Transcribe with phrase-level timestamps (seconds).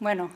[0.00, 0.28] Bueno,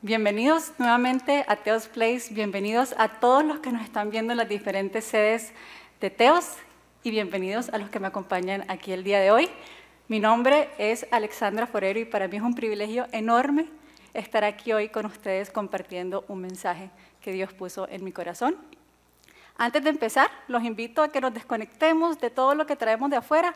[0.00, 4.48] bienvenidos nuevamente a Teos Place, bienvenidos a todos los que nos están viendo en las
[4.48, 5.52] diferentes sedes
[6.00, 6.54] de Teos
[7.02, 9.50] y bienvenidos a los que me acompañan aquí el día de hoy.
[10.06, 13.66] Mi nombre es Alexandra Forero y para mí es un privilegio enorme
[14.14, 16.88] estar aquí hoy con ustedes compartiendo un mensaje
[17.20, 18.56] que Dios puso en mi corazón.
[19.56, 23.16] Antes de empezar, los invito a que nos desconectemos de todo lo que traemos de
[23.16, 23.52] afuera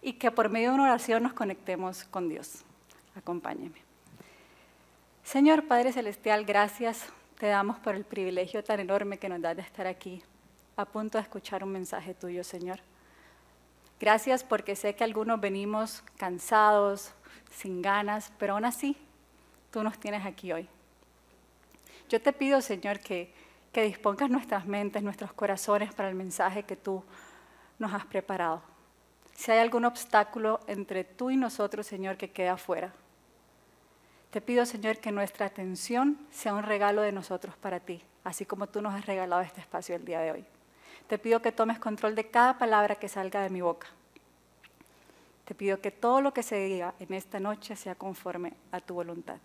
[0.00, 2.64] y que por medio de una oración nos conectemos con Dios.
[3.14, 3.85] Acompáñenme.
[5.26, 7.04] Señor Padre Celestial, gracias
[7.36, 10.22] te damos por el privilegio tan enorme que nos da de estar aquí,
[10.76, 12.78] a punto de escuchar un mensaje tuyo, Señor.
[13.98, 17.10] Gracias porque sé que algunos venimos cansados,
[17.50, 18.96] sin ganas, pero aún así
[19.72, 20.68] tú nos tienes aquí hoy.
[22.08, 23.34] Yo te pido, Señor, que,
[23.72, 27.02] que dispongas nuestras mentes, nuestros corazones para el mensaje que tú
[27.80, 28.62] nos has preparado.
[29.34, 32.94] Si hay algún obstáculo entre tú y nosotros, Señor, que queda afuera,
[34.30, 38.68] te pido, Señor, que nuestra atención sea un regalo de nosotros para ti, así como
[38.68, 40.44] tú nos has regalado este espacio el día de hoy.
[41.06, 43.86] Te pido que tomes control de cada palabra que salga de mi boca.
[45.44, 48.94] Te pido que todo lo que se diga en esta noche sea conforme a tu
[48.94, 49.38] voluntad.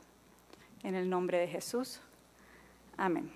[0.82, 2.02] En el nombre de Jesús.
[2.98, 3.32] Amén.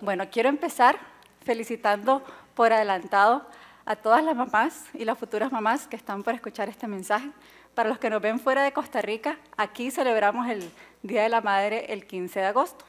[0.00, 0.98] Bueno, quiero empezar
[1.40, 2.22] felicitando
[2.54, 3.44] por adelantado
[3.84, 7.30] a todas las mamás y las futuras mamás que están por escuchar este mensaje.
[7.74, 10.70] Para los que nos ven fuera de Costa Rica, aquí celebramos el
[11.02, 12.84] Día de la Madre el 15 de agosto.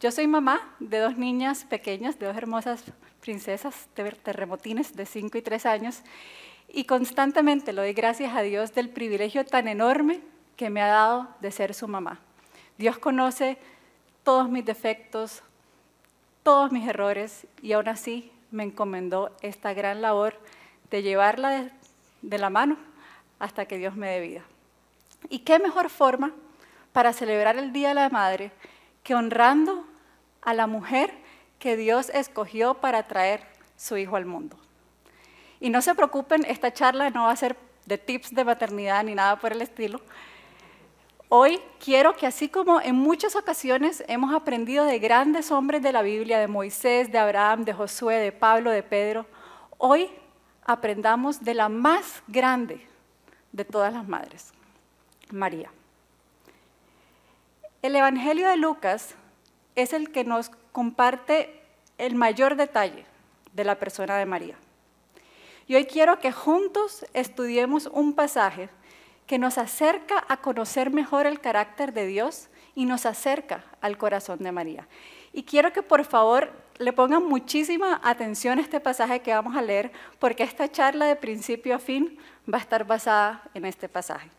[0.00, 2.84] Yo soy mamá de dos niñas pequeñas, de dos hermosas
[3.20, 3.88] princesas
[4.22, 6.02] terremotines de 5 y 3 años,
[6.68, 10.20] y constantemente le doy gracias a Dios del privilegio tan enorme
[10.56, 12.20] que me ha dado de ser su mamá.
[12.78, 13.58] Dios conoce
[14.22, 15.42] todos mis defectos,
[16.42, 20.40] todos mis errores y aún así me encomendó esta gran labor
[20.90, 21.70] de llevarla
[22.22, 22.76] de, la mano
[23.38, 24.42] hasta que Dios me dé vida.
[25.28, 26.32] ¿Y qué mejor forma
[26.92, 28.52] para celebrar el Día de la Madre
[29.02, 29.84] que honrando
[30.42, 31.12] a la mujer
[31.58, 33.42] que Dios escogió para traer
[33.76, 34.56] su hijo al mundo?
[35.60, 37.56] Y no se preocupen, esta charla no va a ser
[37.86, 40.00] de tips de maternidad ni nada por el estilo,
[41.28, 46.02] Hoy quiero que así como en muchas ocasiones hemos aprendido de grandes hombres de la
[46.02, 49.26] Biblia, de Moisés, de Abraham, de Josué, de Pablo, de Pedro,
[49.76, 50.08] hoy
[50.64, 52.86] aprendamos de la más grande
[53.56, 54.52] de todas las madres,
[55.32, 55.70] María.
[57.80, 59.14] El Evangelio de Lucas
[59.74, 61.62] es el que nos comparte
[61.96, 63.06] el mayor detalle
[63.54, 64.56] de la persona de María.
[65.66, 68.68] Y hoy quiero que juntos estudiemos un pasaje
[69.26, 74.38] que nos acerca a conocer mejor el carácter de Dios y nos acerca al corazón
[74.38, 74.86] de María.
[75.32, 79.62] Y quiero que por favor le pongan muchísima atención a este pasaje que vamos a
[79.62, 82.16] leer, porque esta charla de principio a fin
[82.48, 84.30] va a estar basada en este pasaje.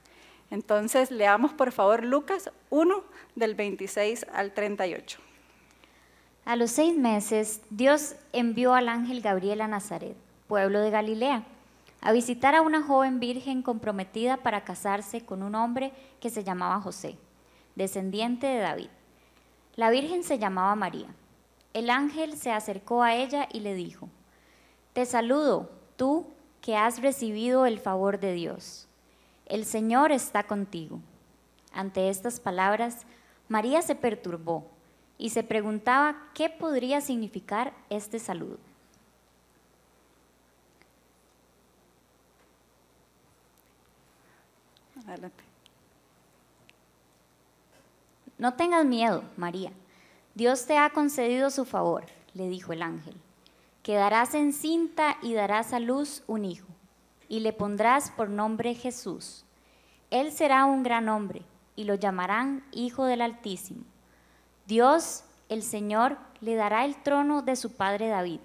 [0.49, 3.03] Entonces, leamos por favor Lucas 1
[3.35, 5.19] del 26 al 38.
[6.45, 10.15] A los seis meses, Dios envió al ángel Gabriel a Nazaret,
[10.47, 11.43] pueblo de Galilea
[12.01, 16.79] a visitar a una joven virgen comprometida para casarse con un hombre que se llamaba
[16.79, 17.17] José,
[17.77, 18.89] descendiente de David.
[19.75, 21.07] La virgen se llamaba María.
[21.73, 24.09] El ángel se acercó a ella y le dijo,
[24.93, 26.25] Te saludo, tú
[26.61, 28.87] que has recibido el favor de Dios.
[29.45, 30.99] El Señor está contigo.
[31.71, 33.05] Ante estas palabras,
[33.47, 34.65] María se perturbó
[35.19, 38.57] y se preguntaba qué podría significar este saludo.
[48.37, 49.71] No tengas miedo, María.
[50.35, 53.15] Dios te ha concedido su favor, le dijo el ángel.
[53.83, 56.67] Quedarás encinta y darás a luz un hijo,
[57.27, 59.45] y le pondrás por nombre Jesús.
[60.11, 61.41] Él será un gran hombre,
[61.75, 63.83] y lo llamarán Hijo del Altísimo.
[64.65, 68.39] Dios, el Señor, le dará el trono de su padre David,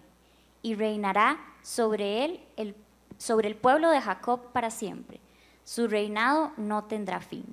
[0.63, 2.75] y reinará sobre él, el,
[3.19, 5.21] sobre el pueblo de Jacob para siempre
[5.65, 7.45] su reinado no tendrá fin.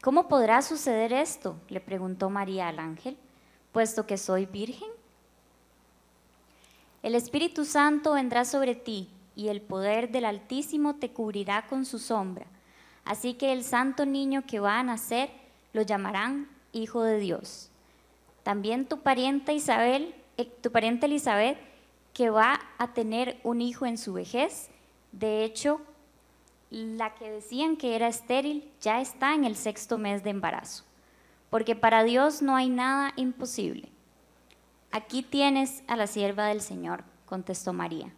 [0.00, 1.56] ¿Cómo podrá suceder esto?
[1.68, 3.16] le preguntó María al ángel,
[3.72, 4.88] puesto que soy virgen.
[7.02, 11.98] El Espíritu Santo vendrá sobre ti y el poder del Altísimo te cubrirá con su
[11.98, 12.46] sombra.
[13.04, 15.30] Así que el santo niño que va a nacer
[15.72, 17.70] lo llamarán Hijo de Dios.
[18.42, 21.58] También tu pariente Isabel, eh, tu pariente Elizabeth,
[22.12, 24.68] que va a tener un hijo en su vejez,
[25.12, 25.80] de hecho
[26.70, 30.84] la que decían que era estéril ya está en el sexto mes de embarazo,
[31.50, 33.88] porque para Dios no hay nada imposible.
[34.90, 38.12] Aquí tienes a la sierva del Señor, contestó María,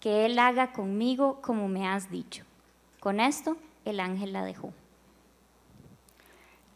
[0.00, 2.44] que Él haga conmigo como me has dicho.
[3.00, 4.72] Con esto el ángel la dejó.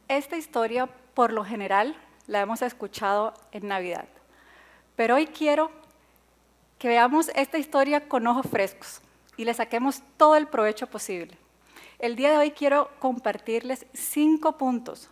[0.09, 4.09] Esta historia, por lo general, la hemos escuchado en Navidad.
[4.97, 5.71] Pero hoy quiero
[6.79, 9.01] que veamos esta historia con ojos frescos
[9.37, 11.37] y le saquemos todo el provecho posible.
[11.99, 15.11] El día de hoy quiero compartirles cinco puntos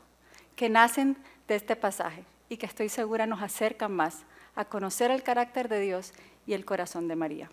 [0.56, 1.16] que nacen
[1.48, 4.24] de este pasaje y que estoy segura nos acercan más
[4.54, 6.12] a conocer el carácter de Dios
[6.46, 7.50] y el corazón de María.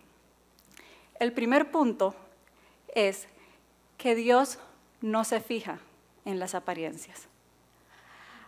[1.19, 2.16] El primer punto
[2.94, 3.27] es
[3.98, 4.60] que Dios
[5.01, 5.80] no se fija
[6.25, 7.27] en las apariencias.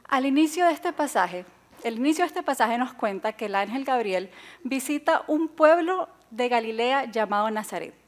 [0.08, 1.46] Al inicio de este pasaje,
[1.84, 4.30] el inicio de este pasaje nos cuenta que el ángel Gabriel
[4.64, 8.01] visita un pueblo de Galilea llamado Nazaret.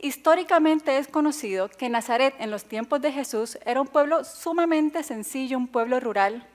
[0.00, 5.58] Históricamente es conocido que Nazaret en los tiempos de Jesús era un pueblo sumamente sencillo,
[5.58, 6.46] un pueblo rural,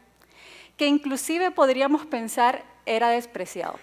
[0.77, 3.77] que inclusive podríamos pensar era despreciado.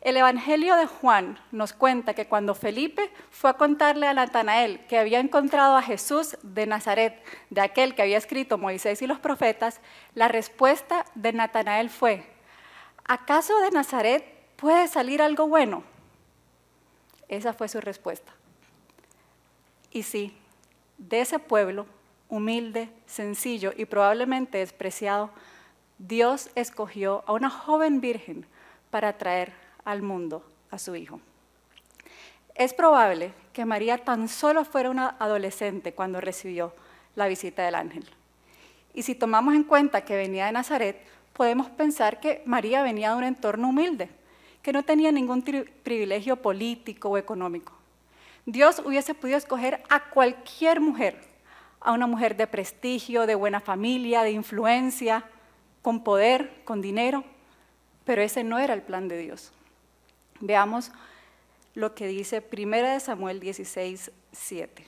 [0.00, 4.98] El Evangelio de Juan nos cuenta que cuando Felipe fue a contarle a Natanael que
[4.98, 9.82] había encontrado a Jesús de Nazaret, de aquel que había escrito Moisés y los profetas,
[10.14, 12.24] la respuesta de Natanael fue,
[13.04, 14.24] ¿acaso de Nazaret
[14.56, 15.84] puede salir algo bueno?
[17.28, 18.32] Esa fue su respuesta.
[19.92, 20.36] Y sí,
[20.98, 21.86] de ese pueblo,
[22.28, 25.30] humilde, sencillo y probablemente despreciado,
[25.98, 28.46] Dios escogió a una joven virgen
[28.90, 29.52] para traer
[29.84, 31.20] al mundo a su hijo.
[32.54, 36.74] Es probable que María tan solo fuera una adolescente cuando recibió
[37.16, 38.04] la visita del ángel.
[38.94, 43.16] Y si tomamos en cuenta que venía de Nazaret, podemos pensar que María venía de
[43.16, 44.10] un entorno humilde,
[44.62, 47.79] que no tenía ningún privilegio político o económico.
[48.52, 51.20] Dios hubiese podido escoger a cualquier mujer,
[51.78, 55.24] a una mujer de prestigio, de buena familia, de influencia,
[55.82, 57.24] con poder, con dinero,
[58.04, 59.52] pero ese no era el plan de Dios.
[60.40, 60.90] Veamos
[61.74, 64.86] lo que dice 1 Samuel 16, 7.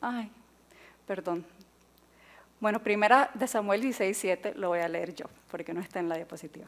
[0.00, 0.30] Ay,
[1.06, 1.44] perdón.
[2.58, 6.08] Bueno, primera de Samuel 16, 7 lo voy a leer yo, porque no está en
[6.08, 6.66] la diapositiva.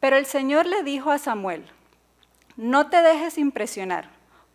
[0.00, 1.64] Pero el Señor le dijo a Samuel,
[2.56, 4.10] no te dejes impresionar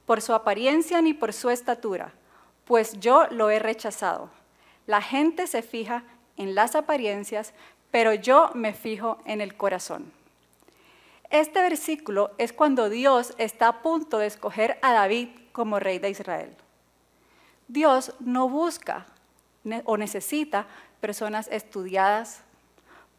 [0.05, 2.13] por su apariencia ni por su estatura,
[2.65, 4.29] pues yo lo he rechazado.
[4.87, 6.03] La gente se fija
[6.37, 7.53] en las apariencias,
[7.91, 10.11] pero yo me fijo en el corazón.
[11.29, 16.09] Este versículo es cuando Dios está a punto de escoger a David como rey de
[16.09, 16.55] Israel.
[17.67, 19.05] Dios no busca
[19.85, 20.67] o necesita
[20.99, 22.41] personas estudiadas,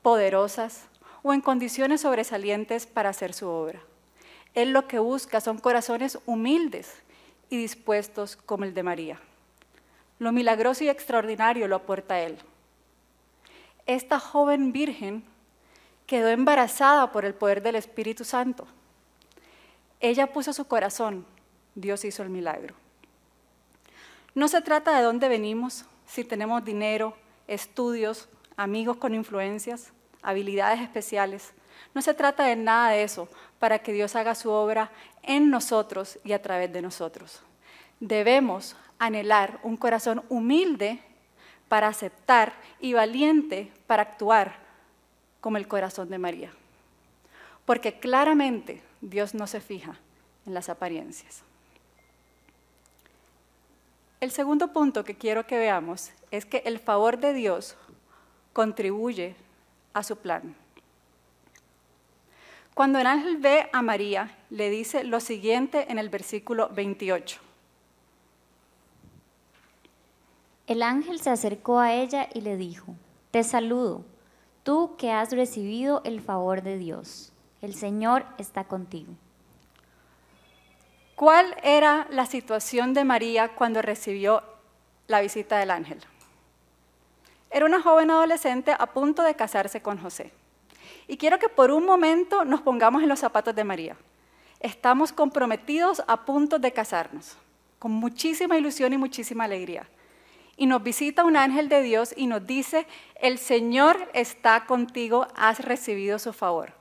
[0.04, 0.84] poderosas
[1.24, 3.80] o en condiciones sobresalientes para hacer su obra.
[4.54, 6.94] Él lo que busca son corazones humildes
[7.50, 9.20] y dispuestos como el de María.
[10.20, 12.38] Lo milagroso y extraordinario lo aporta Él
[13.86, 15.24] esta joven virgen
[16.06, 18.66] quedó embarazada por el poder del Espíritu Santo.
[20.00, 21.26] Ella puso su corazón,
[21.74, 22.74] Dios hizo el milagro.
[24.34, 27.16] No se trata de dónde venimos, si tenemos dinero,
[27.46, 29.92] estudios, amigos con influencias,
[30.22, 31.52] habilidades especiales.
[31.94, 33.28] No se trata de nada de eso
[33.58, 34.90] para que Dios haga su obra
[35.22, 37.42] en nosotros y a través de nosotros.
[38.00, 41.00] Debemos anhelar un corazón humilde
[41.68, 44.56] para aceptar y valiente para actuar
[45.40, 46.52] como el corazón de María.
[47.64, 49.98] Porque claramente Dios no se fija
[50.46, 51.42] en las apariencias.
[54.20, 57.76] El segundo punto que quiero que veamos es que el favor de Dios
[58.54, 59.36] contribuye
[59.92, 60.56] a su plan.
[62.72, 67.40] Cuando el ángel ve a María, le dice lo siguiente en el versículo 28.
[70.66, 72.94] El ángel se acercó a ella y le dijo,
[73.30, 74.04] Te saludo,
[74.62, 77.32] tú que has recibido el favor de Dios.
[77.60, 79.12] El Señor está contigo.
[81.16, 84.42] ¿Cuál era la situación de María cuando recibió
[85.06, 86.00] la visita del ángel?
[87.54, 90.32] Era una joven adolescente a punto de casarse con José.
[91.06, 93.96] Y quiero que por un momento nos pongamos en los zapatos de María.
[94.58, 97.36] Estamos comprometidos a punto de casarnos,
[97.78, 99.86] con muchísima ilusión y muchísima alegría
[100.56, 102.88] y nos visita un ángel de Dios y nos dice,
[103.20, 106.72] el Señor está contigo, has recibido su favor.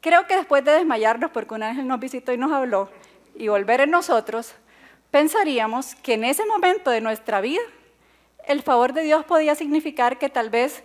[0.00, 2.90] Creo que después de desmayarnos porque un ángel nos visitó y nos habló
[3.34, 4.54] y volver en nosotros,
[5.10, 7.62] pensaríamos que en ese momento de nuestra vida
[8.46, 10.82] el favor de Dios podía significar que tal vez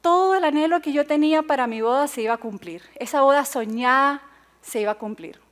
[0.00, 2.82] todo el anhelo que yo tenía para mi boda se iba a cumplir.
[2.96, 4.22] Esa boda soñada
[4.60, 5.44] se iba a cumplir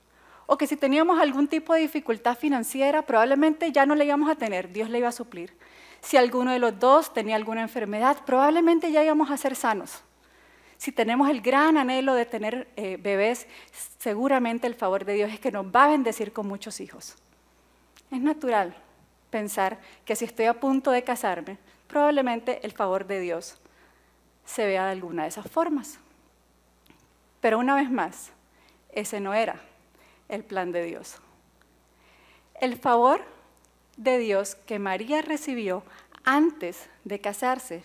[0.52, 4.34] o que si teníamos algún tipo de dificultad financiera, probablemente ya no le íbamos a
[4.34, 5.56] tener, Dios le iba a suplir.
[6.02, 10.02] Si alguno de los dos tenía alguna enfermedad, probablemente ya íbamos a ser sanos.
[10.76, 13.46] si tenemos el gran anhelo de tener eh, bebés,
[13.98, 17.14] seguramente el favor de Dios es que nos va a bendecir con muchos hijos.
[18.10, 18.74] Es natural
[19.32, 21.58] pensar que si estoy a punto de casarme,
[21.88, 23.58] probablemente el favor de Dios
[24.44, 25.98] se vea de alguna de esas formas.
[27.40, 28.30] Pero una vez más,
[28.90, 29.60] ese no era
[30.28, 31.16] el plan de Dios.
[32.60, 33.24] El favor
[33.96, 35.82] de Dios que María recibió
[36.24, 37.84] antes de casarse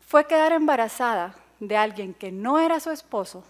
[0.00, 3.44] fue quedar embarazada de alguien que no era su esposo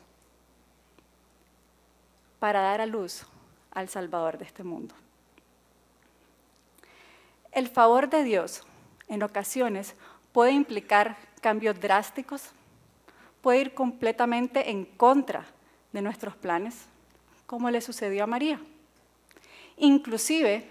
[2.39, 3.25] para dar a luz
[3.71, 4.95] al Salvador de este mundo.
[7.53, 8.63] El favor de Dios
[9.09, 9.95] en ocasiones
[10.33, 12.51] puede implicar cambios drásticos,
[13.43, 15.45] puede ir completamente en contra
[15.93, 16.87] de nuestros planes,
[17.47, 18.59] como le sucedió a María.
[19.77, 20.67] Inclusive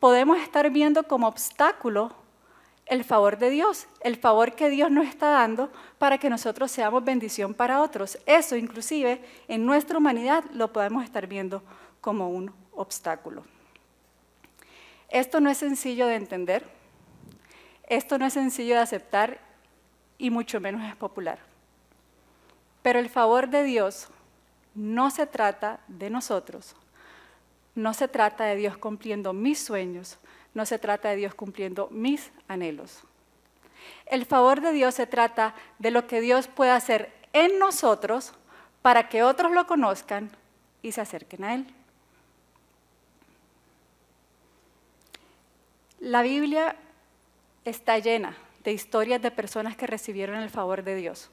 [0.00, 2.12] podemos estar viendo como obstáculo
[2.86, 7.04] el favor de Dios, el favor que Dios nos está dando para que nosotros seamos
[7.04, 8.18] bendición para otros.
[8.26, 11.62] Eso inclusive en nuestra humanidad lo podemos estar viendo
[12.00, 13.44] como un obstáculo.
[15.10, 16.64] Esto no es sencillo de entender,
[17.88, 19.40] esto no es sencillo de aceptar
[20.18, 21.40] y mucho menos es popular.
[22.82, 24.08] Pero el favor de Dios
[24.74, 26.76] no se trata de nosotros,
[27.74, 30.18] no se trata de Dios cumpliendo mis sueños,
[30.54, 33.02] no se trata de Dios cumpliendo mis anhelos.
[34.06, 38.32] El favor de Dios se trata de lo que Dios puede hacer en nosotros
[38.82, 40.30] para que otros lo conozcan
[40.82, 41.74] y se acerquen a Él.
[46.00, 46.76] La Biblia
[47.66, 51.30] está llena de historias de personas que recibieron el favor de Dios,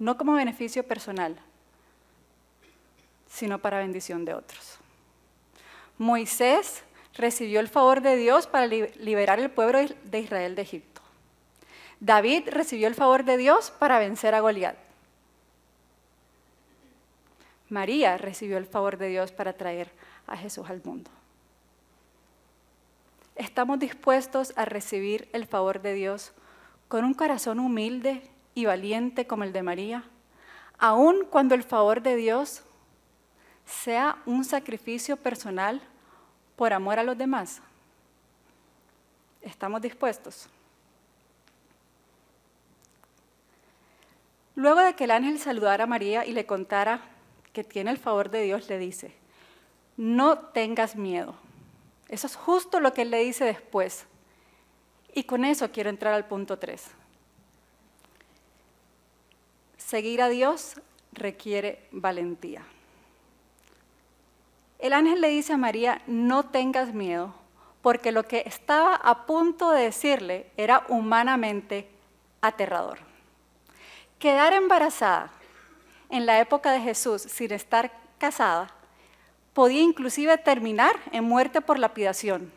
[0.00, 1.36] no como beneficio personal,
[3.28, 4.78] sino para bendición de otros.
[5.98, 6.82] Moisés
[7.14, 11.00] recibió el favor de Dios para liberar el pueblo de Israel de Egipto.
[12.00, 14.76] David recibió el favor de Dios para vencer a Goliat.
[17.68, 19.90] María recibió el favor de Dios para traer
[20.26, 21.10] a Jesús al mundo.
[23.38, 26.32] ¿Estamos dispuestos a recibir el favor de Dios
[26.88, 30.02] con un corazón humilde y valiente como el de María,
[30.76, 32.64] aun cuando el favor de Dios
[33.64, 35.80] sea un sacrificio personal
[36.56, 37.62] por amor a los demás?
[39.40, 40.48] ¿Estamos dispuestos?
[44.56, 47.02] Luego de que el ángel saludara a María y le contara
[47.52, 49.14] que tiene el favor de Dios, le dice,
[49.96, 51.36] no tengas miedo.
[52.08, 54.06] Eso es justo lo que él le dice después.
[55.14, 56.82] Y con eso quiero entrar al punto 3.
[59.76, 60.74] Seguir a Dios
[61.12, 62.62] requiere valentía.
[64.78, 67.34] El ángel le dice a María, no tengas miedo,
[67.82, 71.88] porque lo que estaba a punto de decirle era humanamente
[72.40, 72.98] aterrador.
[74.18, 75.32] Quedar embarazada
[76.10, 78.72] en la época de Jesús sin estar casada
[79.58, 82.52] podía inclusive terminar en muerte por lapidación.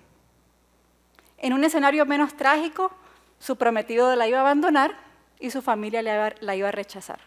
[1.39, 2.91] En un escenario menos trágico,
[3.39, 4.95] su prometido la iba a abandonar
[5.39, 7.19] y su familia la iba a rechazar.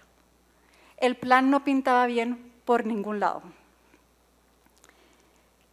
[0.97, 3.43] El plan no pintaba bien por ningún lado.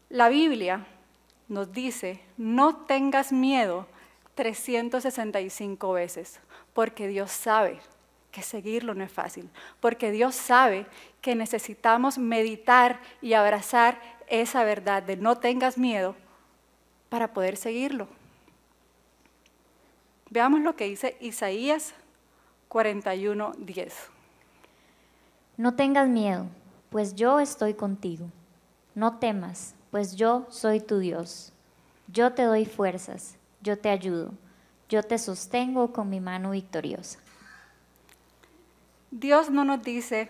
[0.09, 0.87] La Biblia
[1.47, 3.85] nos dice, no tengas miedo
[4.33, 6.39] 365 veces,
[6.73, 7.79] porque Dios sabe
[8.31, 10.85] que seguirlo no es fácil, porque Dios sabe
[11.21, 16.15] que necesitamos meditar y abrazar esa verdad de no tengas miedo
[17.09, 18.07] para poder seguirlo.
[20.29, 21.93] Veamos lo que dice Isaías
[22.69, 23.91] 41:10.
[25.57, 26.47] No tengas miedo,
[26.89, 28.27] pues yo estoy contigo.
[28.95, 31.51] No temas, pues yo soy tu Dios.
[32.07, 34.31] Yo te doy fuerzas, yo te ayudo,
[34.89, 37.19] yo te sostengo con mi mano victoriosa.
[39.11, 40.29] Dios no nos dice,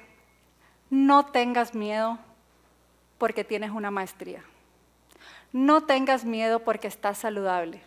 [0.89, 2.19] no tengas miedo
[3.17, 4.43] porque tienes una maestría.
[5.53, 7.81] No tengas miedo porque estás saludable.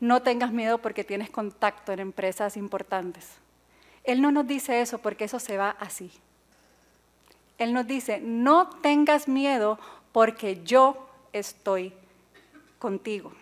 [0.00, 3.36] No tengas miedo porque tienes contacto en empresas importantes.
[4.04, 6.10] Él no nos dice eso porque eso se va así.
[7.58, 9.78] Él nos dice, no tengas miedo
[10.10, 11.92] porque yo estoy
[12.78, 13.32] contigo.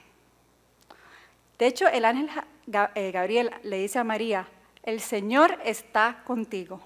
[1.59, 2.29] De hecho, el ángel
[2.95, 4.47] eh, Gabriel le dice a María,
[4.83, 6.81] el Señor está contigo,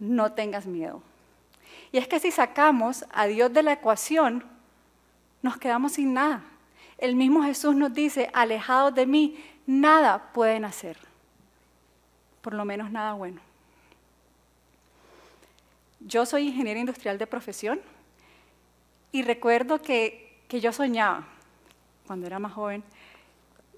[0.00, 1.02] no tengas miedo.
[1.92, 4.44] Y es que si sacamos a Dios de la ecuación,
[5.42, 6.42] nos quedamos sin nada.
[6.98, 10.98] El mismo Jesús nos dice, alejados de mí, nada pueden hacer,
[12.40, 13.40] por lo menos nada bueno.
[16.00, 17.80] Yo soy ingeniera industrial de profesión
[19.12, 21.28] y recuerdo que que yo soñaba,
[22.08, 22.82] cuando era más joven,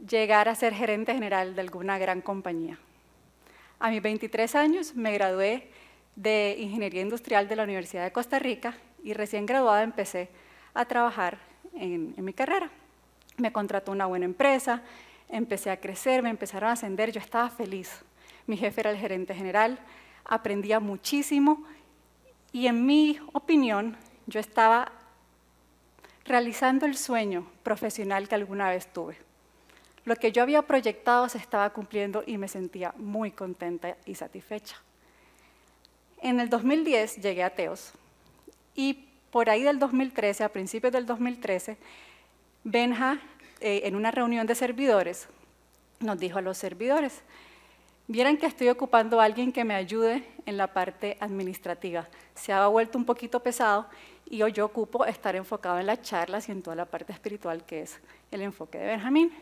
[0.09, 2.79] llegar a ser gerente general de alguna gran compañía.
[3.79, 5.69] A mis 23 años me gradué
[6.17, 10.29] de Ingeniería Industrial de la Universidad de Costa Rica y recién graduada empecé
[10.75, 11.39] a trabajar
[11.75, 12.71] en, mi carrera.
[13.37, 14.83] Me contrató una buena empresa,
[15.29, 18.03] empecé a crecer, me empezaron a ascender, yo estaba feliz.
[18.47, 19.79] Mi jefe era el gerente general,
[20.25, 21.65] aprendía muchísimo
[22.53, 24.93] y en mi opinión yo estaba
[26.25, 29.17] realizando el sueño profesional que alguna vez tuve.
[30.05, 34.77] Lo que yo había proyectado se estaba cumpliendo y me sentía muy contenta y satisfecha.
[36.23, 37.93] En el 2010 llegué a Teos
[38.77, 41.77] y por ahí del 2013, a principios del 2013,
[42.63, 43.19] Benja,
[43.61, 45.27] eh, en una reunión de servidores,
[45.99, 47.23] nos dijo a los servidores,
[48.07, 52.07] vieran que estoy ocupando a alguien que me ayude en la parte administrativa.
[52.37, 53.87] Se ha vuelto un poquito pesado
[54.31, 57.65] y hoy yo ocupo estar enfocado en las charlas y en toda la parte espiritual
[57.65, 57.99] que es
[58.31, 59.33] el enfoque de Benjamín.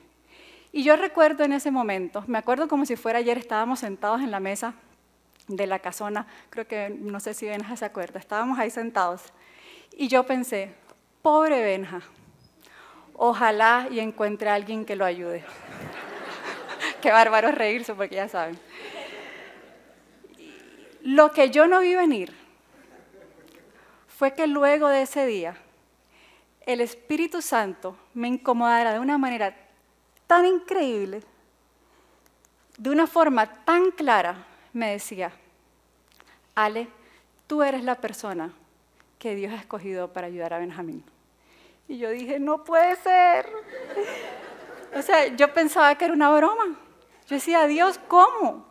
[0.73, 4.31] Y yo recuerdo en ese momento, me acuerdo como si fuera ayer, estábamos sentados en
[4.31, 4.73] la mesa
[5.49, 9.23] de la casona, creo que no sé si Benja se acuerda, estábamos ahí sentados.
[9.93, 10.75] Y yo pensé,
[11.23, 12.03] pobre Benja,
[13.15, 15.45] ojalá y encuentre a alguien que lo ayude.
[17.03, 18.59] Qué bárbaro reírse porque ya saben.
[21.03, 22.35] Lo que yo no vi venir
[24.09, 25.57] fue que luego de ese día
[26.67, 29.57] el Espíritu Santo me incomodara de una manera
[30.27, 31.23] tan increíble,
[32.77, 35.33] de una forma tan clara, me decía,
[36.55, 36.89] Ale,
[37.47, 38.53] tú eres la persona
[39.19, 41.05] que Dios ha escogido para ayudar a Benjamín.
[41.89, 43.49] Y yo dije, no puede ser.
[44.93, 46.77] O sea, yo pensaba que era una broma.
[47.29, 48.67] Yo decía, Dios, ¿cómo?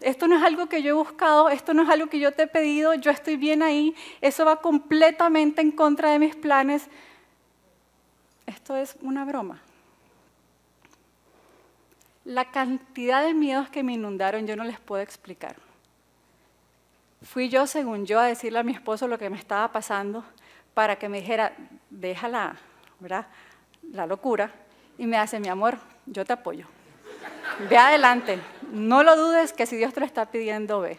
[0.00, 2.42] Esto no es algo que yo he buscado, esto no es algo que yo te
[2.42, 6.88] he pedido, yo estoy bien ahí, eso va completamente en contra de mis planes.
[8.44, 9.62] Esto es una broma.
[12.26, 15.54] La cantidad de miedos que me inundaron yo no les puedo explicar.
[17.22, 20.24] Fui yo, según yo, a decirle a mi esposo lo que me estaba pasando
[20.74, 21.52] para que me dijera,
[21.88, 22.56] déjala,
[22.98, 23.28] ¿verdad?
[23.92, 24.50] La locura.
[24.98, 26.66] Y me hace, mi amor, yo te apoyo.
[27.70, 28.40] Ve adelante,
[28.72, 30.98] no lo dudes que si Dios te lo está pidiendo, ve.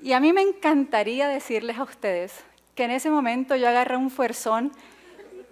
[0.00, 2.44] Y a mí me encantaría decirles a ustedes
[2.76, 4.70] que en ese momento yo agarré un fuerzón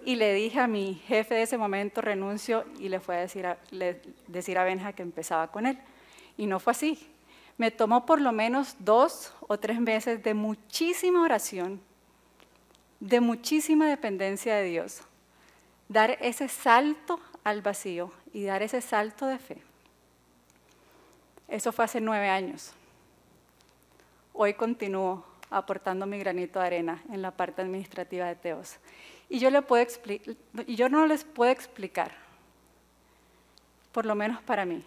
[0.05, 3.45] y le dije a mi jefe de ese momento, renuncio, y le fue a decir
[3.45, 3.57] a,
[4.27, 5.77] decir a Benja que empezaba con él.
[6.37, 7.07] Y no fue así.
[7.57, 11.81] Me tomó por lo menos dos o tres meses de muchísima oración,
[12.99, 15.01] de muchísima dependencia de Dios,
[15.89, 19.61] dar ese salto al vacío y dar ese salto de fe.
[21.47, 22.73] Eso fue hace nueve años.
[24.33, 28.77] Hoy continúo aportando mi granito de arena en la parte administrativa de Teos.
[29.29, 29.49] Y yo,
[30.67, 32.11] yo no les puedo explicar,
[33.91, 34.83] por lo menos para mí,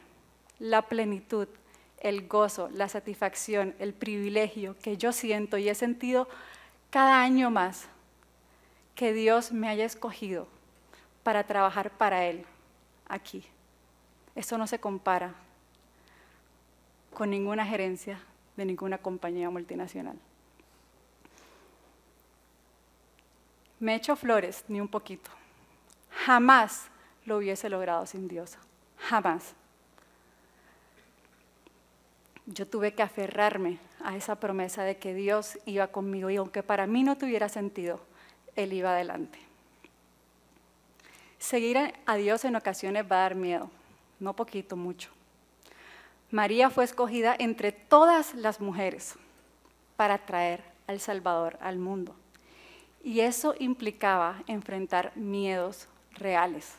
[0.58, 1.48] la plenitud,
[2.00, 6.28] el gozo, la satisfacción, el privilegio que yo siento y he sentido
[6.90, 7.86] cada año más
[8.96, 10.48] que Dios me haya escogido
[11.22, 12.44] para trabajar para Él
[13.08, 13.44] aquí.
[14.34, 15.34] Eso no se compara
[17.14, 18.20] con ninguna gerencia
[18.56, 20.18] de ninguna compañía multinacional.
[23.82, 25.28] Me echo flores ni un poquito.
[26.24, 26.86] Jamás
[27.24, 28.56] lo hubiese logrado sin Dios.
[28.96, 29.56] Jamás.
[32.46, 36.86] Yo tuve que aferrarme a esa promesa de que Dios iba conmigo y aunque para
[36.86, 37.98] mí no tuviera sentido,
[38.54, 39.40] Él iba adelante.
[41.40, 43.68] Seguir a Dios en ocasiones va a dar miedo,
[44.20, 45.10] no poquito, mucho.
[46.30, 49.16] María fue escogida entre todas las mujeres
[49.96, 52.14] para traer al Salvador al mundo.
[53.02, 56.74] Y eso implicaba enfrentar miedos reales.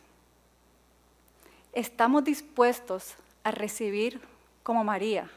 [1.73, 4.21] Estamos dispuestos a recibir
[4.63, 5.29] como María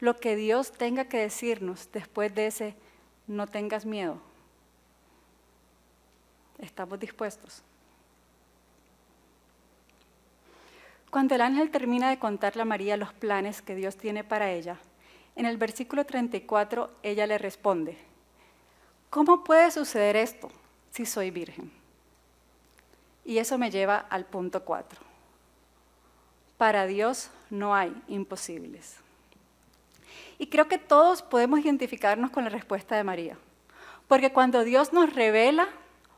[0.00, 2.74] lo que Dios tenga que decirnos después de ese
[3.26, 4.20] no tengas miedo.
[6.58, 7.62] Estamos dispuestos.
[11.10, 14.78] Cuando el ángel termina de contarle a María los planes que Dios tiene para ella,
[15.36, 17.96] en el versículo 34 ella le responde,
[19.10, 20.50] ¿cómo puede suceder esto
[20.90, 21.70] si soy virgen?
[23.24, 25.00] Y eso me lleva al punto 4.
[26.56, 28.96] Para Dios no hay imposibles.
[30.38, 33.36] Y creo que todos podemos identificarnos con la respuesta de María.
[34.06, 35.68] Porque cuando Dios nos revela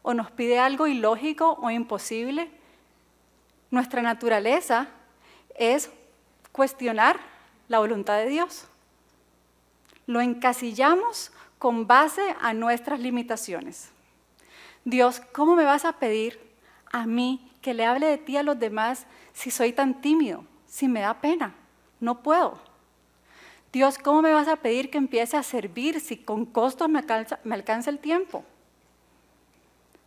[0.03, 2.51] o nos pide algo ilógico o imposible,
[3.71, 4.89] nuestra naturaleza
[5.57, 5.91] es
[6.53, 7.19] cuestionar
[7.69, 8.67] la voluntad de Dios.
[10.07, 13.91] Lo encasillamos con base a nuestras limitaciones.
[14.87, 16.41] Dios, ¿cómo me vas a pedir
[16.91, 20.89] a mí que le hable de ti a los demás si soy tan tímido, si
[20.89, 21.55] me da pena?
[22.01, 22.59] No puedo.
[23.75, 27.91] Dios, ¿cómo me vas a pedir que empiece a servir si con costos me alcanza,
[27.91, 28.43] el tiempo?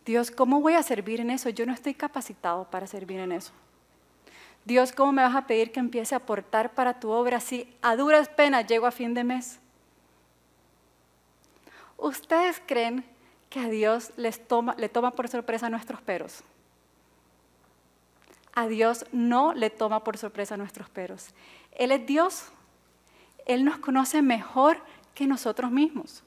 [0.04, 1.50] Dios, ¿cómo voy a servir en eso?
[1.50, 3.52] Yo no estoy capacitado para servir en eso.
[4.64, 7.94] Dios, ¿cómo me vas a pedir que empiece a aportar para tu obra si a
[7.94, 9.60] duras penas llego a fin de mes?
[12.04, 13.02] ¿Ustedes creen
[13.48, 16.42] que a Dios les toma, le toma por sorpresa nuestros peros?
[18.52, 21.28] A Dios no le toma por sorpresa nuestros peros.
[21.72, 22.48] Él es Dios.
[23.46, 24.76] Él nos conoce mejor
[25.14, 26.22] que nosotros mismos.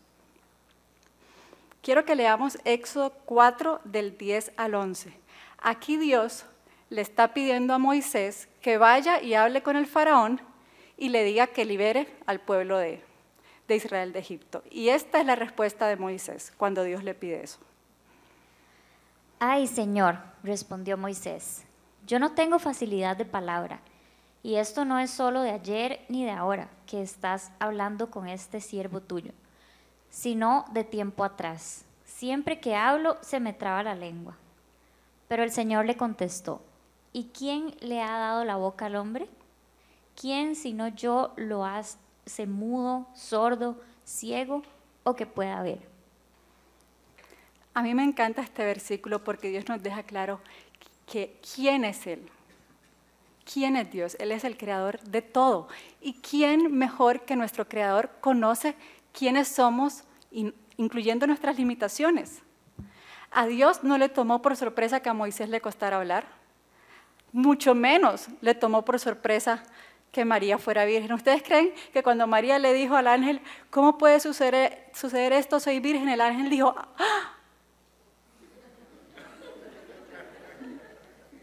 [1.84, 5.14] Quiero que leamos Éxodo 4 del 10 al 11.
[5.60, 6.46] Aquí Dios
[6.90, 10.42] le está pidiendo a Moisés que vaya y hable con el faraón
[10.98, 13.04] y le diga que libere al pueblo de,
[13.68, 14.64] de Israel de Egipto.
[14.72, 17.60] Y esta es la respuesta de Moisés cuando Dios le pide eso.
[19.40, 21.64] Ay, Señor, respondió Moisés,
[22.08, 23.82] yo no tengo facilidad de palabra
[24.42, 28.62] y esto no es solo de ayer ni de ahora que estás hablando con este
[28.62, 29.32] siervo tuyo,
[30.10, 31.84] sino de tiempo atrás.
[32.06, 34.38] Siempre que hablo se me traba la lengua.
[35.28, 36.62] Pero el Señor le contestó,
[37.12, 39.28] ¿y quién le ha dado la boca al hombre?
[40.16, 41.66] ¿Quién sino yo lo
[42.28, 44.62] hace mudo, sordo, ciego
[45.04, 45.80] o que pueda ver?
[47.74, 50.40] A mí me encanta este versículo porque Dios nos deja claro
[51.06, 52.30] que quién es Él.
[53.52, 54.18] ¿Quién es Dios?
[54.20, 55.70] Él es el creador de todo.
[56.02, 58.76] ¿Y quién mejor que nuestro creador conoce
[59.14, 60.04] quiénes somos,
[60.76, 62.42] incluyendo nuestras limitaciones?
[63.32, 66.26] A Dios no le tomó por sorpresa que a Moisés le costara hablar.
[67.32, 69.64] Mucho menos le tomó por sorpresa
[70.12, 71.14] que María fuera virgen.
[71.14, 75.60] ¿Ustedes creen que cuando María le dijo al ángel, ¿cómo puede suceder, esto?
[75.60, 76.10] Soy virgen.
[76.10, 77.34] El ángel dijo, ¡Ah!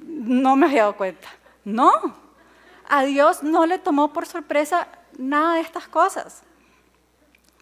[0.00, 1.28] no me había dado cuenta.
[1.64, 1.92] No,
[2.88, 6.42] a Dios no le tomó por sorpresa nada de estas cosas.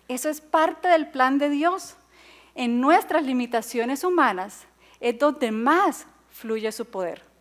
[0.09, 1.97] Eso es parte del plan de Dios.
[2.55, 4.67] En nuestras limitaciones humanas
[5.01, 7.32] es donde más fluye su poder.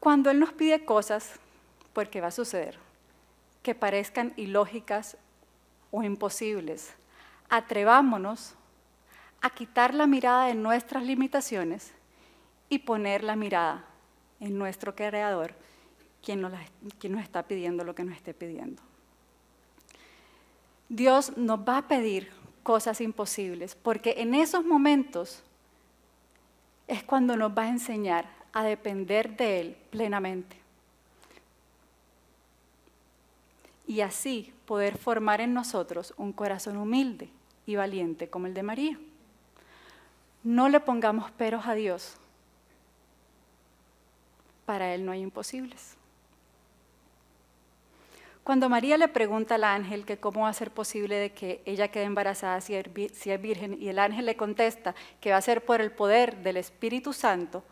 [0.00, 1.34] Cuando Él nos pide cosas,
[1.92, 2.78] porque va a suceder,
[3.62, 5.18] que parezcan ilógicas
[5.90, 6.94] o imposibles,
[7.50, 8.54] atrevámonos
[9.42, 11.92] a quitar la mirada de nuestras limitaciones
[12.68, 13.84] y poner la mirada
[14.38, 15.54] en nuestro Creador,
[16.22, 16.52] quien nos,
[17.22, 18.82] está pidiendo lo que nos esté pidiendo.
[20.88, 22.30] Dios nos va a pedir
[22.62, 25.42] cosas imposibles, porque en esos momentos
[26.88, 30.56] es cuando nos va a enseñar a depender de Él plenamente.
[33.86, 37.28] Y así poder formar en nosotros un corazón humilde
[37.66, 38.98] y valiente como el de María.
[40.42, 42.16] No le pongamos peros a Dios,
[44.64, 45.96] para Él no hay imposibles.
[48.44, 51.88] Cuando María le pregunta al ángel que cómo va a ser posible de que ella
[51.88, 55.80] quede embarazada si es virgen y el ángel le contesta que va a ser por
[55.80, 57.62] el poder del Espíritu Santo,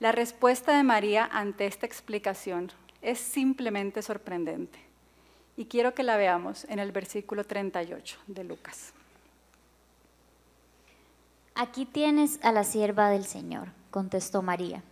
[0.00, 2.70] la respuesta de María ante esta explicación
[3.02, 4.78] es simplemente sorprendente.
[5.56, 8.92] Y quiero que la veamos en el versículo 38 de Lucas.
[11.54, 14.82] Aquí tienes a la sierva del Señor, contestó María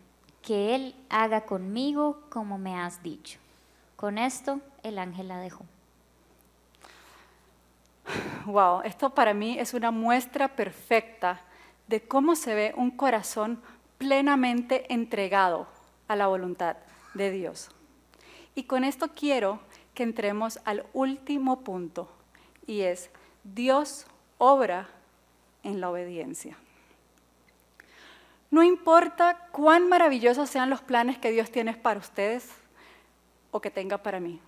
[0.45, 3.39] que Él haga conmigo como me has dicho.
[3.97, 5.65] Con esto el ángel la dejó.
[8.45, 11.41] Wow, esto para mí es una muestra perfecta
[11.87, 13.59] de cómo se ve un corazón
[14.05, 15.67] plenamente entregado
[16.09, 16.77] a la voluntad
[17.15, 17.71] de Dios.
[18.55, 19.61] Y con esto quiero
[19.95, 22.13] que entremos al último punto,
[22.67, 23.09] y es
[23.45, 24.91] Dios obra
[25.63, 26.59] en la obediencia.
[28.51, 32.51] No importa cuán maravillosos sean los planes que Dios tiene para ustedes
[33.53, 34.39] o que tenga para mí.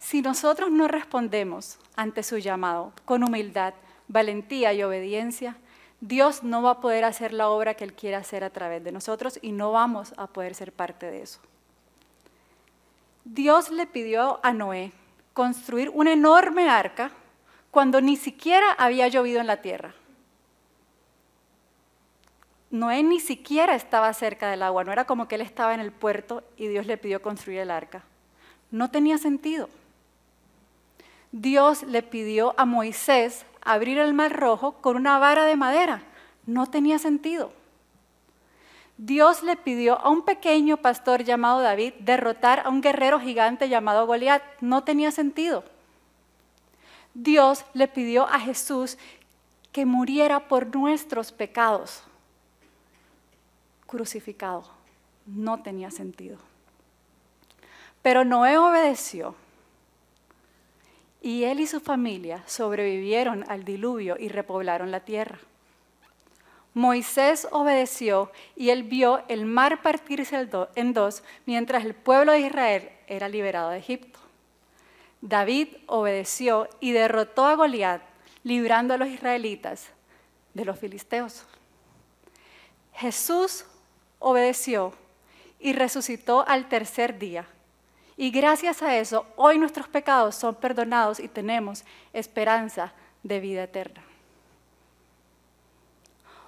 [0.00, 3.74] Si nosotros no respondemos ante su llamado con humildad,
[4.08, 5.56] valentía y obediencia,
[6.00, 8.92] Dios no va a poder hacer la obra que Él quiere hacer a través de
[8.92, 11.40] nosotros y no vamos a poder ser parte de eso.
[13.24, 14.92] Dios le pidió a Noé
[15.34, 17.10] construir una enorme arca
[17.70, 19.94] cuando ni siquiera había llovido en la tierra.
[22.70, 25.92] Noé ni siquiera estaba cerca del agua, no era como que él estaba en el
[25.92, 28.04] puerto y Dios le pidió construir el arca.
[28.70, 29.68] No tenía sentido.
[31.32, 36.02] Dios le pidió a Moisés abrir el mar rojo con una vara de madera.
[36.46, 37.52] No tenía sentido.
[38.96, 44.06] Dios le pidió a un pequeño pastor llamado David derrotar a un guerrero gigante llamado
[44.06, 44.42] Goliat.
[44.60, 45.64] No tenía sentido.
[47.14, 48.98] Dios le pidió a Jesús
[49.70, 52.02] que muriera por nuestros pecados
[53.86, 54.64] crucificado.
[55.26, 56.38] No tenía sentido.
[58.02, 59.34] Pero Noé obedeció
[61.20, 65.38] y él y su familia sobrevivieron al diluvio y repoblaron la tierra.
[66.74, 72.90] Moisés obedeció y él vio el mar partirse en dos mientras el pueblo de Israel
[73.08, 74.18] era liberado de Egipto.
[75.20, 78.02] David obedeció y derrotó a Goliat,
[78.44, 79.88] librando a los israelitas
[80.54, 81.44] de los filisteos.
[82.92, 83.64] Jesús
[84.20, 84.92] obedeció
[85.58, 87.46] y resucitó al tercer día.
[88.20, 94.02] Y gracias a eso, hoy nuestros pecados son perdonados y tenemos esperanza de vida eterna.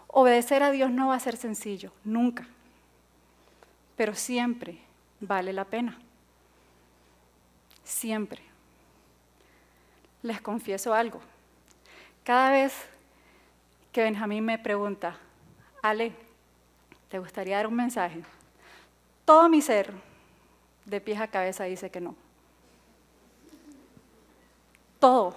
[0.09, 2.44] Obedecer a Dios no va a ser sencillo, nunca,
[3.96, 4.80] pero siempre
[5.20, 5.96] vale la pena.
[7.85, 8.42] Siempre.
[10.22, 11.20] Les confieso algo.
[12.24, 12.74] Cada vez
[13.92, 15.16] que Benjamín me pregunta,
[15.83, 16.12] Ale,
[17.09, 18.24] ¿te gustaría dar un mensaje?
[19.24, 20.10] Todo mi ser,
[20.90, 22.16] de pies a cabeza, dice que no.
[24.98, 25.35] Todo.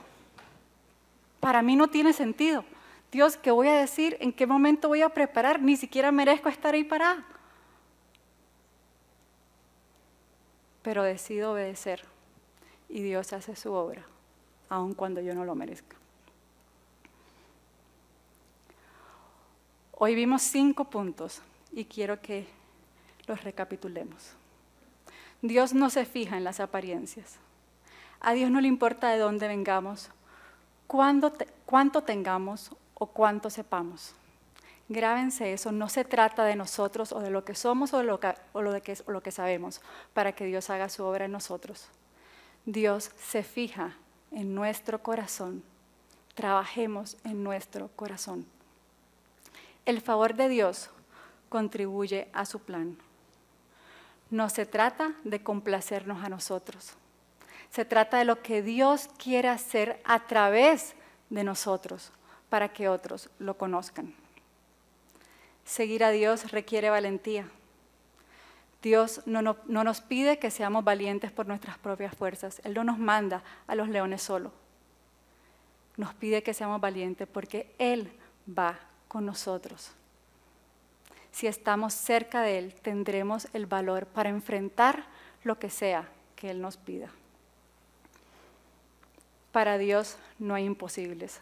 [1.39, 2.65] Para mí no tiene sentido.
[3.11, 4.17] Dios, ¿qué voy a decir?
[4.19, 5.61] ¿En qué momento voy a preparar?
[5.61, 7.23] Ni siquiera merezco estar ahí parada.
[10.81, 12.03] Pero decido obedecer
[12.89, 14.03] y Dios hace su obra,
[14.67, 15.95] aun cuando yo no lo merezca.
[19.93, 22.47] Hoy vimos cinco puntos y quiero que
[23.27, 24.35] los recapitulemos.
[25.43, 27.35] Dios no se fija en las apariencias.
[28.21, 30.09] A Dios no le importa de dónde vengamos,
[30.87, 34.15] cuánto tengamos o cuánto sepamos.
[34.87, 38.61] Grábense eso, no se trata de nosotros o de lo que somos o de o
[38.61, 39.81] lo que sabemos
[40.13, 41.89] para que Dios haga su obra en nosotros.
[42.65, 43.97] Dios se fija
[44.31, 45.61] en nuestro corazón.
[46.35, 48.45] Trabajemos en nuestro corazón.
[49.85, 50.89] El favor de Dios
[51.49, 52.97] contribuye a su plan.
[54.33, 56.93] No se trata de complacernos a nosotros.
[57.69, 60.95] Se trata de lo que Dios quiere hacer a través
[61.29, 62.11] de nosotros
[62.49, 64.11] para que otros lo conozcan.
[65.65, 67.47] Seguir a Dios requiere valentía.
[68.81, 72.59] Dios no, nos pide que seamos valientes por nuestras propias fuerzas.
[72.63, 74.51] Él no nos manda a los leones solo.
[75.95, 78.11] Nos pide que seamos valientes porque Él
[78.49, 79.91] va con nosotros.
[81.33, 85.03] Si estamos cerca de Él, tendremos el valor para enfrentar
[85.43, 87.09] lo que sea que Él nos pida.
[89.51, 91.41] Para Dios no hay imposibles.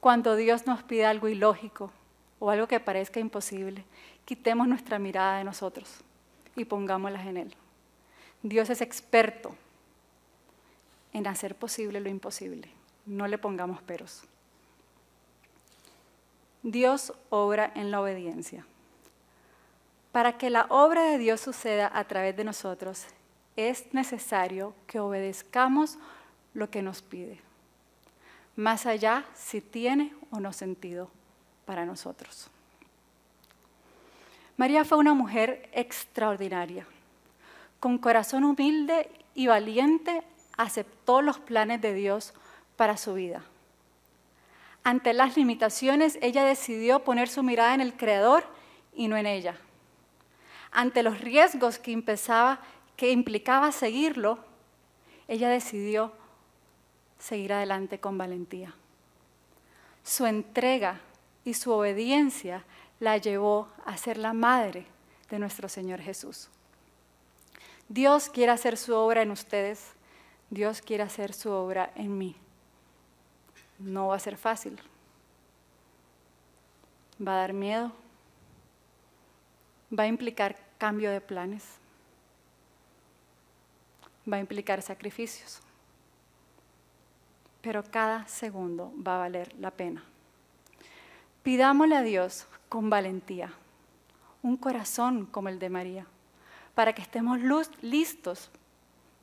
[0.00, 1.90] Cuando Dios nos pide algo ilógico
[2.38, 3.82] o algo que parezca imposible,
[4.26, 6.02] quitemos nuestra mirada de nosotros
[6.54, 7.56] y pongámoslas en Él.
[8.42, 9.56] Dios es experto
[11.14, 12.68] en hacer posible lo imposible.
[13.06, 14.22] No le pongamos peros.
[16.62, 18.66] Dios obra en la obediencia.
[20.18, 23.04] Para que la obra de Dios suceda a través de nosotros,
[23.54, 25.96] es necesario que obedezcamos
[26.54, 27.40] lo que nos pide,
[28.56, 31.08] más allá si tiene o no sentido
[31.66, 32.50] para nosotros.
[34.56, 36.84] María fue una mujer extraordinaria.
[37.78, 40.24] Con corazón humilde y valiente
[40.56, 42.34] aceptó los planes de Dios
[42.74, 43.44] para su vida.
[44.82, 48.42] Ante las limitaciones, ella decidió poner su mirada en el Creador
[48.96, 49.54] y no en ella.
[50.70, 52.02] Ante los riesgos que,
[52.96, 54.38] que implicaba seguirlo,
[55.26, 56.12] ella decidió
[57.18, 58.74] seguir adelante con valentía.
[60.04, 61.00] Su entrega
[61.44, 62.64] y su obediencia
[63.00, 64.86] la llevó a ser la madre
[65.30, 66.48] de nuestro Señor Jesús.
[67.88, 69.92] Dios quiere hacer su obra en ustedes,
[70.50, 72.36] Dios quiere hacer su obra en mí.
[73.78, 74.78] No va a ser fácil.
[77.24, 77.92] Va a dar miedo.
[79.96, 81.64] Va a implicar cambio de planes.
[84.30, 85.60] Va a implicar sacrificios.
[87.62, 90.04] Pero cada segundo va a valer la pena.
[91.42, 93.52] Pidámosle a Dios con valentía,
[94.42, 96.06] un corazón como el de María,
[96.74, 97.40] para que estemos
[97.80, 98.50] listos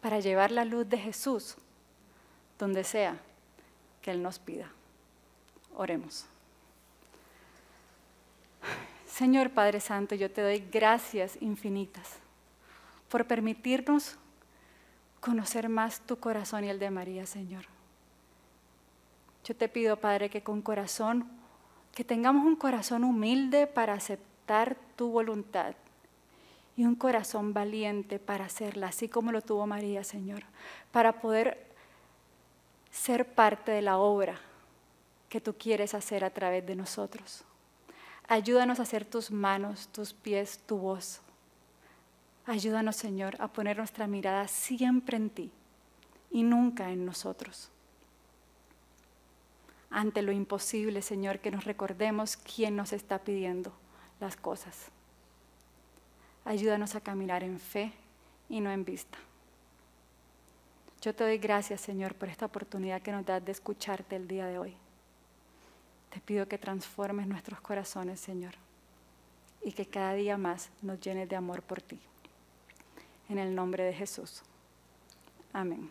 [0.02, 1.58] para llevar la luz de Jesús
[2.58, 3.18] donde sea
[4.02, 4.70] que Él nos pida.
[5.76, 6.26] Oremos.
[9.16, 12.18] Señor Padre Santo, yo te doy gracias infinitas
[13.08, 14.18] por permitirnos
[15.22, 17.64] conocer más tu corazón y el de María, Señor.
[19.46, 21.30] Yo te pido, Padre, que con corazón
[21.94, 25.76] que tengamos un corazón humilde para aceptar tu voluntad
[26.76, 30.44] y un corazón valiente para hacerla, así como lo tuvo María, Señor,
[30.92, 31.66] para poder
[32.92, 34.42] ser parte de la obra
[35.30, 37.46] que tú quieres hacer a través de nosotros.
[38.28, 41.22] Ayúdanos a hacer tus manos, tus pies, tu voz,
[42.48, 45.52] Ayúdanos, Señor, a poner nuestra mirada siempre en ti
[46.30, 47.72] y nunca en nosotros.
[49.90, 53.74] Ante lo imposible, Señor, que nos recordemos quién nos está pidiendo
[54.20, 54.90] las cosas.
[56.44, 57.94] Ayúdanos a caminar en fe
[58.48, 59.18] y no en vista.
[61.02, 64.46] Yo te doy gracias, Señor, por esta oportunidad que nos das de escucharte el día
[64.46, 64.78] de hoy.
[66.16, 68.54] Te pido que transformes nuestros corazones, Señor,
[69.62, 72.00] y que cada día más nos llenes de amor por ti.
[73.28, 74.42] En el nombre de Jesús.
[75.52, 75.90] Amén.